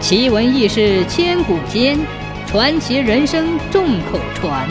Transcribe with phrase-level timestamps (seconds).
[0.00, 1.98] 奇闻异事千古间，
[2.46, 4.66] 传奇人生众口传。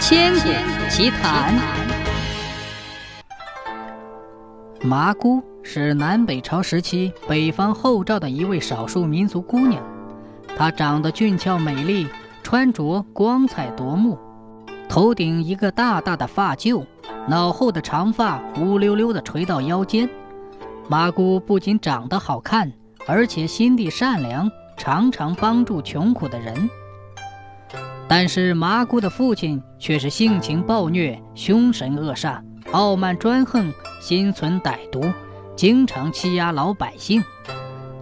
[0.00, 0.48] 千古
[0.90, 1.54] 奇谈。
[4.82, 9.80] 麻姑是南北朝时期北方后赵的一位少数民族姑娘，
[10.56, 12.08] 她长得俊俏美丽，
[12.42, 14.18] 穿着光彩夺目，
[14.88, 16.84] 头顶一个大大的发髻，
[17.28, 20.10] 脑后的长发乌溜溜的垂到腰间。
[20.88, 22.72] 麻姑不仅长得好看，
[23.08, 26.68] 而且心地善良，常常帮助穷苦的人。
[28.06, 32.38] 但是麻姑的父亲却是性情暴虐、凶神恶煞、
[32.70, 35.02] 傲慢专横、心存歹毒，
[35.56, 37.24] 经常欺压老百姓。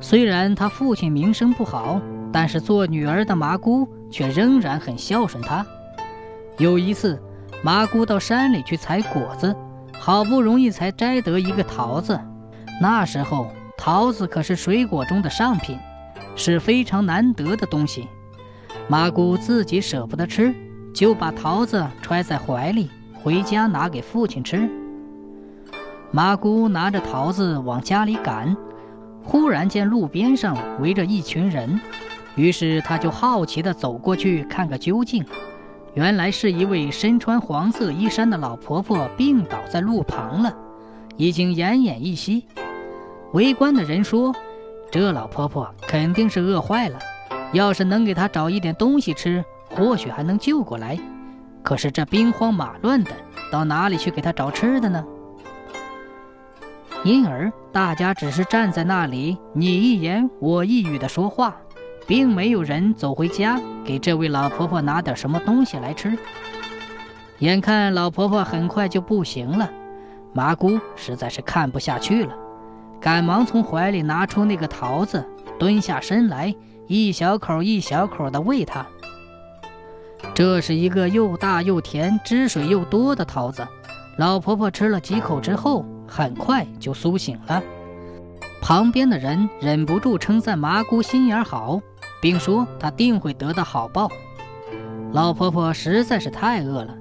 [0.01, 2.01] 虽然他父亲名声不好，
[2.32, 5.65] 但是做女儿的麻姑却仍然很孝顺他。
[6.59, 7.20] 有一次，
[7.62, 9.54] 麻姑到山里去采果子，
[9.98, 12.20] 好不容易才摘得一个桃子。
[12.80, 13.51] 那时候，
[13.86, 15.78] 桃子可是水果中的上品，
[16.34, 18.09] 是非常难得的东西。
[18.88, 20.52] 麻姑自己舍不得吃，
[20.93, 24.68] 就把桃子揣在怀里，回家拿给父亲吃。
[26.10, 28.56] 麻姑拿着桃子往家里赶，
[29.23, 31.80] 忽然见路边上围着一群人，
[32.34, 35.24] 于是他就好奇地走过去看个究竟。
[35.95, 40.52] 原来是一位身穿黄色衣衫的老婆婆病倒在路旁了，
[41.16, 42.46] 已经奄奄一息。
[43.37, 44.34] 围观的人说
[44.90, 46.98] ：“这老婆婆肯定是饿坏了，
[47.52, 50.98] 要是能给她找一点东西吃，或许还能救过来。
[51.62, 53.10] 可是这兵荒马乱的，
[53.52, 55.04] 到哪里去给她找吃的呢？”
[57.04, 61.54] 因而大家只是站在那里，你一言我一语的说话，
[62.06, 66.16] 并没有人走回家给这位老婆婆拿点什么东西来吃。
[67.41, 69.71] 眼看老婆婆很快就不行了，
[70.32, 72.34] 麻姑实在是看不下去了。
[73.06, 75.25] 赶忙从怀里拿出那个桃子，
[75.60, 76.53] 蹲下身来，
[76.88, 78.84] 一小口一小口地喂它。
[80.34, 83.65] 这是一个又大又甜、汁水又多的桃子。
[84.19, 87.62] 老婆婆吃了几口之后，很快就苏醒了。
[88.61, 91.81] 旁边的人忍不住称赞麻姑心眼好，
[92.21, 94.11] 并说她定会得到好报。
[95.12, 96.93] 老婆婆实在是太饿了，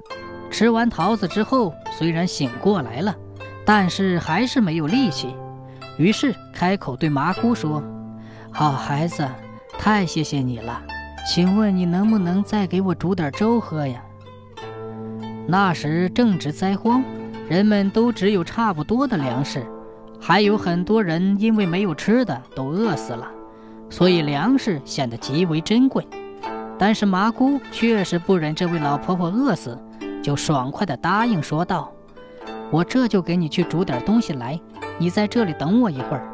[0.52, 3.12] 吃完桃子之后，虽然醒过来了，
[3.64, 5.34] 但是还是没有力气。
[5.98, 7.82] 于是开口对麻姑说
[8.52, 9.26] ：“好孩子，
[9.78, 10.82] 太谢谢你了，
[11.26, 14.02] 请问你能不能再给我煮点粥喝呀？”
[15.48, 17.02] 那时正值灾荒，
[17.48, 19.64] 人们都只有差不多的粮食，
[20.20, 23.26] 还有很多人因为没有吃的都饿死了，
[23.88, 26.06] 所以粮食显得极为珍贵。
[26.78, 29.78] 但是麻姑确实不忍这位老婆婆饿死，
[30.22, 31.90] 就爽快地答应说道
[32.70, 34.60] ：“我这就给你去煮点东西来。”
[34.98, 36.26] 你在这里等我一会儿。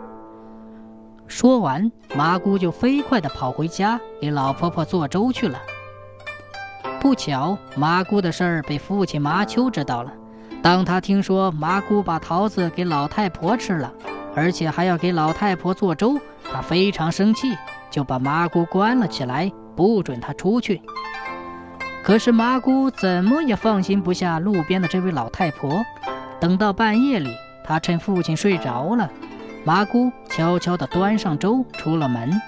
[1.27, 5.59] 说完，麻姑就飞快地跑回家给老婆婆做粥去了。
[7.01, 10.13] 不巧，麻姑的事儿被父亲麻秋知道了。
[10.63, 13.93] 当他听说麻姑把桃子给老太婆吃了，
[14.37, 17.57] 而且还要给老太婆做粥，他非常生气，
[17.91, 20.81] 就把麻姑关了起来，不准她出去。
[22.05, 25.83] 可是麻姑怎么也放心不下路边的这位老太婆，
[26.39, 27.35] 等到半夜里。
[27.73, 29.11] 他趁父亲睡着了，
[29.65, 32.39] 麻姑悄悄地端上粥出了门。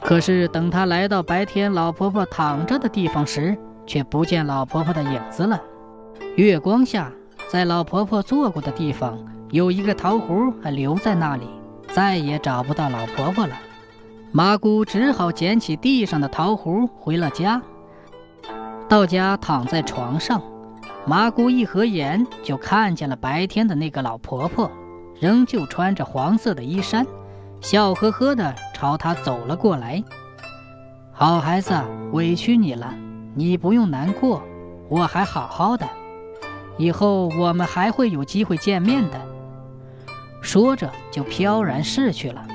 [0.00, 5.60] 可是等他来到白天老婆婆躺着的地方时，却不见老婆婆的影子了。
[6.36, 7.10] 月光下，
[7.48, 9.18] 在老婆婆坐过的地方
[9.50, 11.48] 有一个桃核还留在那里，
[11.88, 13.56] 再也找不到老婆婆了。
[14.30, 17.60] 麻姑只好捡起地上的桃核回了家。
[18.88, 20.40] 到家躺在床上。
[21.06, 24.70] 麻姑一合眼，就看见了白天的那个老婆婆，
[25.20, 27.06] 仍旧穿着黄色的衣衫，
[27.60, 30.02] 笑呵呵地朝她走了过来。
[31.12, 31.74] 好孩子，
[32.12, 32.94] 委屈你了，
[33.34, 34.42] 你不用难过，
[34.88, 35.86] 我还好好的，
[36.78, 39.20] 以后我们还会有机会见面的。
[40.40, 42.46] 说着，就飘然逝去了。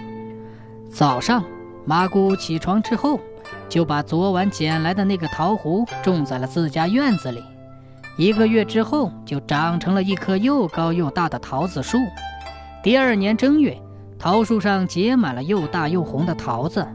[0.92, 1.44] 早上，
[1.86, 3.20] 麻姑起床之后，
[3.70, 7.44] 就把昨晚捡来的那个桃核种在了自家院子里。
[8.20, 11.98] 一个月之后，就长成了一棵又高又大的桃子树。
[12.84, 13.82] 第二年正月，
[14.18, 16.86] 桃树上结满了又大又红的桃子。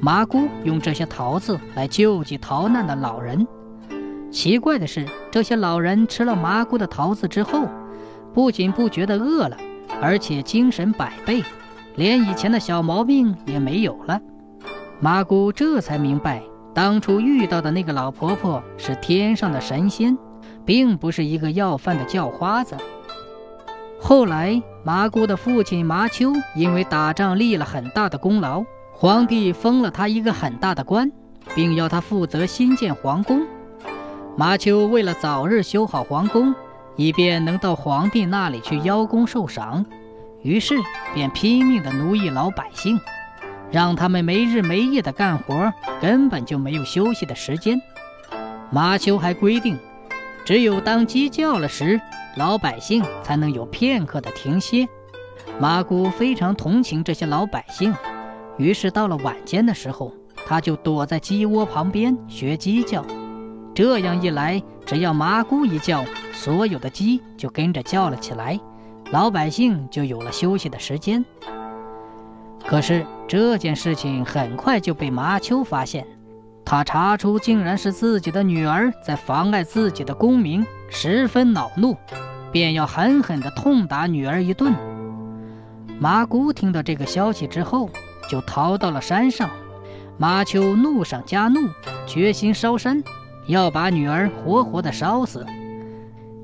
[0.00, 3.46] 麻姑用这些桃子来救济逃难的老人。
[4.32, 7.68] 奇怪的是，这些老人吃了麻姑的桃子之后，
[8.34, 9.56] 不仅不觉得饿了，
[10.02, 11.44] 而且精神百倍，
[11.94, 14.20] 连以前的小毛病也没有了。
[14.98, 16.42] 麻姑这才明白，
[16.74, 20.18] 当初遇到的那个老婆婆是天上的神仙。
[20.66, 22.76] 并不是一个要饭的叫花子。
[23.98, 31.10] 后来，麻姑的父亲麻秋因为打仗立了很大的功劳，皇帝封了他一个很大的官，
[31.54, 33.46] 并要他负责新建皇宫。
[34.36, 36.54] 麻丘为了早日修好皇宫，
[36.96, 39.86] 以便能到皇帝那里去邀功受赏，
[40.42, 40.74] 于是
[41.14, 43.00] 便拼命地奴役老百姓，
[43.70, 47.80] 让他们没日没夜地干活，根本就没有休息的时间。
[48.70, 49.78] 麻丘还规定，
[50.46, 52.00] 只有当鸡叫了时，
[52.36, 54.88] 老百姓才能有片刻的停歇。
[55.58, 57.92] 麻姑非常同情这些老百姓。
[58.56, 60.14] 于是到了晚间的时候，
[60.46, 63.04] 他就躲在鸡窝旁边学鸡叫。
[63.74, 68.56] 这样一来，只要麻姑一叫，所有的鸡就跟着叫了起来，
[69.10, 71.24] 老百姓就有了休息的时间。
[72.64, 76.06] 可是这件事情很快就被麻丘发现，
[76.66, 81.96] 他查出竟然是自己的女儿在妨碍自己的功名，十分恼怒，
[82.52, 84.74] 便要狠狠地痛打女儿一顿。
[85.98, 87.88] 麻姑听到这个消息之后。
[88.28, 89.48] 就逃到了山上，
[90.18, 91.60] 麻丘怒上加怒，
[92.08, 93.00] 决心烧山，
[93.46, 95.46] 要把女儿活活的烧死。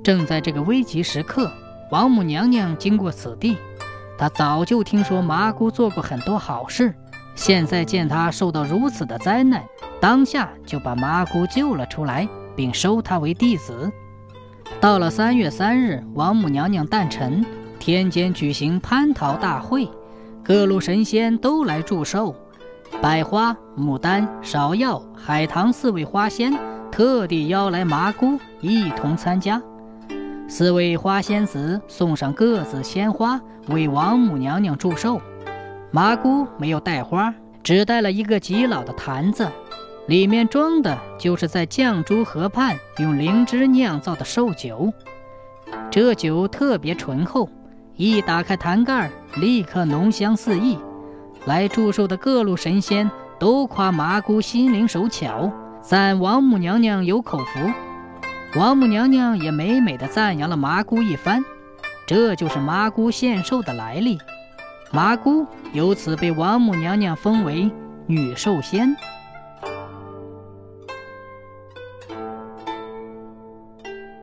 [0.01, 1.51] 正在这个危急时刻，
[1.91, 3.57] 王母娘娘经过此地，
[4.17, 6.95] 她早就听说麻姑做过很多好事，
[7.35, 9.65] 现在见她受到如此的灾难，
[10.03, 13.89] 当下就把麻姑救了出来，并收她为弟子。
[14.81, 17.47] 到了三月三日，王母娘娘诞辰，
[17.79, 19.89] 天间举行蟠桃大会。
[20.43, 22.35] 各路神仙都来祝寿，
[23.01, 26.53] 百花、牡丹、芍药、海棠四位花仙
[26.91, 29.63] 特地邀来麻姑一同参加。
[30.49, 35.21] 四位花仙子送上各自鲜花，为王母娘娘祝寿。
[35.93, 37.33] 麻姑没有带花，
[37.63, 39.49] 只带了一个极老的坛子，
[40.07, 44.93] 里面装的就是在绛珠河畔用灵芝酿造的寿酒。
[45.91, 47.49] 这酒特别醇厚。
[47.95, 50.79] 一打开坛盖，立刻浓香四溢。
[51.45, 53.09] 来祝寿的各路神仙
[53.39, 55.53] 都夸麻姑心灵手巧，
[55.83, 57.71] 赞王母娘娘有口福。
[58.59, 61.45] 王母娘娘也美美的赞扬了麻姑一番。
[62.07, 64.19] 这就是麻姑献寿的来历。
[64.91, 67.71] 麻姑由此被王母娘娘封为
[68.07, 68.97] 女寿仙。